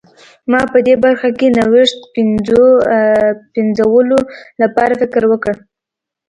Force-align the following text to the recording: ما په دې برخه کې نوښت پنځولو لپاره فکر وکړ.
ما 0.51 0.61
په 0.71 0.79
دې 0.87 0.95
برخه 1.03 1.29
کې 1.37 1.47
نوښت 1.57 1.99
پنځولو 3.77 4.19
لپاره 4.61 4.93
فکر 5.01 5.21
وکړ. 5.31 5.55